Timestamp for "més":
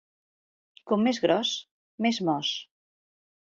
1.07-1.19, 2.07-2.21